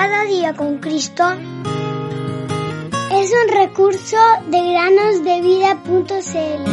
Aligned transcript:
Cada 0.00 0.22
día 0.26 0.54
con 0.54 0.78
Cristo 0.78 1.24
es 3.10 3.32
un 3.32 3.48
recurso 3.52 4.16
de 4.46 4.70
granosdevida.cl. 4.70 6.64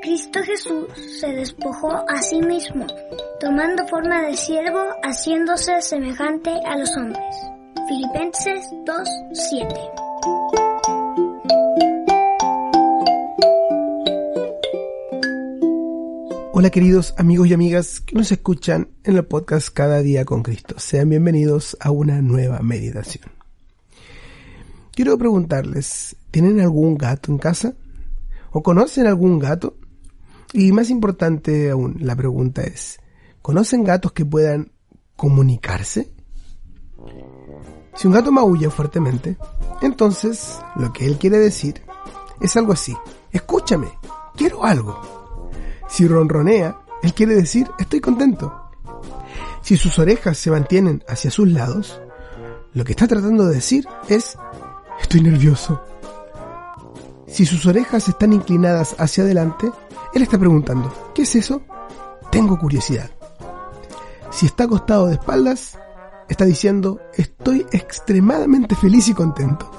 Cristo 0.00 0.38
Jesús 0.44 0.86
se 1.18 1.32
despojó 1.32 1.90
a 2.08 2.22
sí 2.22 2.40
mismo, 2.40 2.86
tomando 3.40 3.84
forma 3.88 4.22
de 4.22 4.36
siervo, 4.36 4.84
haciéndose 5.02 5.82
semejante 5.82 6.52
a 6.64 6.78
los 6.78 6.96
hombres. 6.96 7.34
Filipenses 7.88 8.70
2:7 8.84 10.67
Hola 16.60 16.70
queridos 16.70 17.14
amigos 17.16 17.46
y 17.46 17.54
amigas 17.54 18.00
que 18.00 18.16
nos 18.16 18.32
escuchan 18.32 18.88
en 19.04 19.16
el 19.16 19.24
podcast 19.24 19.68
Cada 19.68 20.00
día 20.02 20.24
con 20.24 20.42
Cristo. 20.42 20.74
Sean 20.78 21.08
bienvenidos 21.08 21.76
a 21.78 21.92
una 21.92 22.20
nueva 22.20 22.58
meditación. 22.62 23.30
Quiero 24.90 25.16
preguntarles, 25.16 26.16
¿tienen 26.32 26.60
algún 26.60 26.98
gato 26.98 27.30
en 27.30 27.38
casa? 27.38 27.74
¿O 28.50 28.64
conocen 28.64 29.06
algún 29.06 29.38
gato? 29.38 29.76
Y 30.52 30.72
más 30.72 30.90
importante 30.90 31.70
aún, 31.70 31.98
la 32.00 32.16
pregunta 32.16 32.64
es, 32.64 32.98
¿conocen 33.40 33.84
gatos 33.84 34.10
que 34.10 34.26
puedan 34.26 34.72
comunicarse? 35.14 36.10
Si 37.94 38.08
un 38.08 38.14
gato 38.14 38.32
maulla 38.32 38.68
fuertemente, 38.68 39.36
entonces 39.80 40.58
lo 40.74 40.92
que 40.92 41.06
él 41.06 41.18
quiere 41.18 41.38
decir 41.38 41.82
es 42.40 42.56
algo 42.56 42.72
así, 42.72 42.96
escúchame, 43.30 43.90
quiero 44.34 44.64
algo. 44.64 45.17
Si 45.88 46.06
ronronea, 46.06 46.78
él 47.02 47.14
quiere 47.14 47.34
decir 47.34 47.68
estoy 47.78 48.00
contento. 48.00 48.70
Si 49.62 49.76
sus 49.76 49.98
orejas 49.98 50.38
se 50.38 50.50
mantienen 50.50 51.02
hacia 51.08 51.30
sus 51.30 51.48
lados, 51.48 52.00
lo 52.74 52.84
que 52.84 52.92
está 52.92 53.06
tratando 53.06 53.46
de 53.46 53.56
decir 53.56 53.86
es 54.08 54.36
estoy 55.00 55.22
nervioso. 55.22 55.82
Si 57.26 57.44
sus 57.44 57.66
orejas 57.66 58.08
están 58.08 58.32
inclinadas 58.32 58.96
hacia 58.98 59.24
adelante, 59.24 59.70
él 60.14 60.22
está 60.22 60.38
preguntando, 60.38 60.92
¿qué 61.14 61.22
es 61.22 61.34
eso? 61.34 61.62
Tengo 62.30 62.58
curiosidad. 62.58 63.10
Si 64.30 64.46
está 64.46 64.64
acostado 64.64 65.06
de 65.06 65.14
espaldas, 65.14 65.78
está 66.28 66.44
diciendo, 66.44 67.00
estoy 67.14 67.66
extremadamente 67.72 68.74
feliz 68.74 69.08
y 69.08 69.14
contento. 69.14 69.70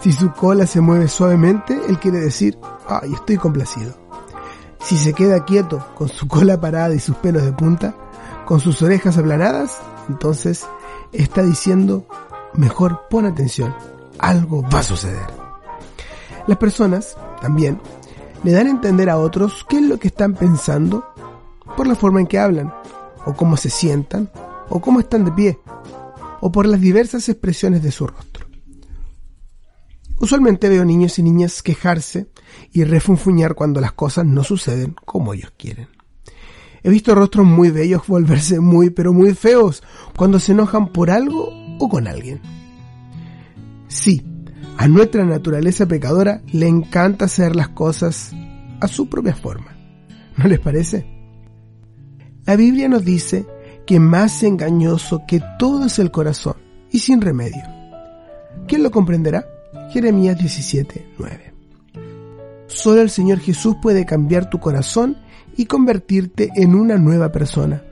Si 0.00 0.12
su 0.12 0.32
cola 0.32 0.66
se 0.66 0.80
mueve 0.80 1.08
suavemente, 1.08 1.78
él 1.88 1.98
quiere 1.98 2.18
decir, 2.20 2.58
ay, 2.88 3.12
estoy 3.14 3.36
complacido. 3.36 4.03
Si 4.84 4.98
se 4.98 5.14
queda 5.14 5.46
quieto 5.46 5.82
con 5.94 6.08
su 6.08 6.28
cola 6.28 6.60
parada 6.60 6.94
y 6.94 7.00
sus 7.00 7.16
pelos 7.16 7.42
de 7.42 7.52
punta, 7.52 7.94
con 8.44 8.60
sus 8.60 8.82
orejas 8.82 9.16
aplanadas, 9.16 9.78
entonces 10.10 10.66
está 11.10 11.42
diciendo, 11.42 12.06
mejor 12.52 13.08
pon 13.08 13.24
atención, 13.24 13.74
algo 14.18 14.62
va 14.62 14.80
a 14.80 14.82
suceder. 14.82 15.26
Las 16.46 16.58
personas, 16.58 17.16
también, 17.40 17.80
le 18.42 18.52
dan 18.52 18.66
a 18.66 18.70
entender 18.70 19.08
a 19.08 19.16
otros 19.16 19.64
qué 19.66 19.78
es 19.78 19.84
lo 19.84 19.98
que 19.98 20.08
están 20.08 20.34
pensando 20.34 21.02
por 21.78 21.86
la 21.86 21.94
forma 21.94 22.20
en 22.20 22.26
que 22.26 22.38
hablan, 22.38 22.74
o 23.24 23.32
cómo 23.32 23.56
se 23.56 23.70
sientan, 23.70 24.30
o 24.68 24.82
cómo 24.82 25.00
están 25.00 25.24
de 25.24 25.32
pie, 25.32 25.58
o 26.42 26.52
por 26.52 26.66
las 26.66 26.82
diversas 26.82 27.26
expresiones 27.30 27.82
de 27.82 27.90
su 27.90 28.06
rostro. 28.06 28.33
Usualmente 30.20 30.68
veo 30.68 30.84
niños 30.84 31.18
y 31.18 31.22
niñas 31.22 31.62
quejarse 31.62 32.28
y 32.72 32.84
refunfuñar 32.84 33.54
cuando 33.54 33.80
las 33.80 33.92
cosas 33.92 34.24
no 34.24 34.44
suceden 34.44 34.94
como 35.04 35.34
ellos 35.34 35.52
quieren. 35.56 35.88
He 36.82 36.90
visto 36.90 37.14
rostros 37.14 37.46
muy 37.46 37.70
bellos 37.70 38.06
volverse 38.06 38.60
muy 38.60 38.90
pero 38.90 39.12
muy 39.12 39.34
feos 39.34 39.82
cuando 40.16 40.38
se 40.38 40.52
enojan 40.52 40.92
por 40.92 41.10
algo 41.10 41.48
o 41.78 41.88
con 41.88 42.06
alguien. 42.06 42.40
Sí, 43.88 44.22
a 44.76 44.86
nuestra 44.88 45.24
naturaleza 45.24 45.86
pecadora 45.86 46.42
le 46.52 46.68
encanta 46.68 47.24
hacer 47.24 47.56
las 47.56 47.68
cosas 47.68 48.32
a 48.80 48.88
su 48.88 49.08
propia 49.08 49.34
forma. 49.34 49.76
¿No 50.36 50.46
les 50.46 50.60
parece? 50.60 51.06
La 52.44 52.56
Biblia 52.56 52.88
nos 52.88 53.04
dice 53.04 53.46
que 53.86 54.00
más 54.00 54.42
engañoso 54.42 55.22
que 55.26 55.40
todo 55.58 55.86
es 55.86 55.98
el 55.98 56.10
corazón 56.10 56.56
y 56.90 56.98
sin 56.98 57.20
remedio. 57.20 57.62
¿Quién 58.66 58.82
lo 58.82 58.90
comprenderá? 58.90 59.46
Jeremías 59.90 60.38
17, 60.38 61.06
9. 61.18 61.54
Solo 62.66 63.02
el 63.02 63.10
Señor 63.10 63.38
Jesús 63.38 63.76
puede 63.80 64.04
cambiar 64.04 64.50
tu 64.50 64.58
corazón 64.58 65.16
y 65.56 65.66
convertirte 65.66 66.50
en 66.56 66.74
una 66.74 66.96
nueva 66.96 67.30
persona. 67.30 67.82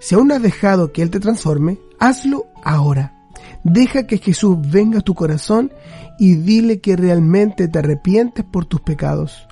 Si 0.00 0.14
aún 0.14 0.32
has 0.32 0.42
dejado 0.42 0.92
que 0.92 1.02
Él 1.02 1.10
te 1.10 1.20
transforme, 1.20 1.78
hazlo 1.98 2.46
ahora. 2.62 3.14
Deja 3.62 4.06
que 4.06 4.18
Jesús 4.18 4.58
venga 4.60 4.98
a 4.98 5.02
tu 5.02 5.14
corazón 5.14 5.72
y 6.18 6.34
dile 6.34 6.80
que 6.80 6.96
realmente 6.96 7.68
te 7.68 7.78
arrepientes 7.78 8.44
por 8.44 8.66
tus 8.66 8.80
pecados. 8.80 9.46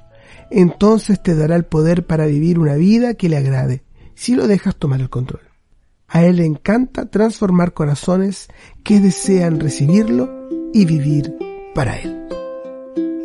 Entonces 0.51 1.23
te 1.23 1.35
dará 1.35 1.57
el 1.57 1.65
poder 1.65 2.07
para 2.07 2.27
vivir 2.27 2.59
una 2.59 2.75
vida 2.75 3.15
que 3.15 3.29
le 3.29 3.39
agrade, 3.39 3.85
si 4.15 4.35
lo 4.35 4.47
dejas 4.47 4.77
tomar 4.77 5.01
el 5.01 5.09
control. 5.09 5.43
A 6.09 6.25
Él 6.25 6.37
le 6.37 6.45
encanta 6.45 7.07
transformar 7.07 7.73
corazones 7.73 8.49
que 8.85 9.01
desean 9.01 9.61
recibirlo 9.61 10.31
y 10.75 10.85
vivir 10.85 11.35
para 11.75 11.97
Él. 11.99 12.29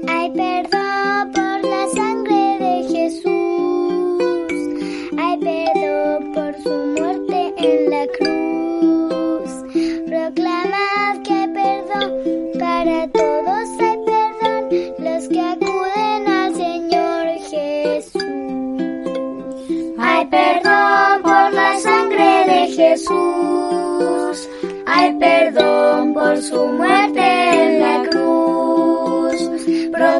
Hay 0.07 0.29
perdón 0.31 1.31
por 1.33 1.61
la 1.69 1.87
sangre 1.93 2.57
de 2.59 2.83
Jesús. 2.93 4.21
Hay 5.17 5.37
perdón 5.39 6.31
por 6.33 6.51
su 6.63 6.69
muerte 6.95 7.53
en 7.57 7.89
la 7.89 8.07
cruz. 8.17 9.51
Proclamad 10.07 11.21
que 11.23 11.33
hay 11.33 11.47
perdón 11.59 12.09
para 12.59 13.07
todos. 13.09 13.69
Hay 13.79 13.97
perdón 14.05 14.61
los 14.99 15.27
que 15.27 15.41
acuden 15.41 16.27
al 16.27 16.55
Señor 16.55 17.23
Jesús. 17.51 18.23
Hay 19.99 20.25
perdón 20.27 21.21
por 21.23 21.53
la 21.53 21.79
sangre 21.79 22.45
de 22.51 22.67
Jesús. 22.79 24.49
Hay 24.85 25.13
perdón 25.19 26.13
por 26.13 26.37
su 26.41 26.65
muerte. 26.65 27.26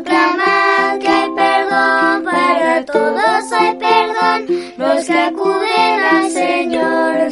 Proclamad 0.04 1.00
que 1.00 1.08
hay 1.08 1.30
perdón 1.32 2.24
para 2.24 2.86
todos, 2.86 3.52
hay 3.52 3.76
perdón 3.78 4.46
los 4.78 5.06
que 5.08 5.20
acuden 5.20 6.00
al 6.12 6.30
Señor. 6.30 7.27